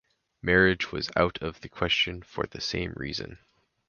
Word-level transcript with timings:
Marriage 0.41 0.91
was 0.91 1.11
out 1.15 1.37
of 1.43 1.61
the 1.61 1.69
question 1.69 2.23
for 2.23 2.47
the 2.47 2.59
same 2.59 2.91
reason. 2.95 3.37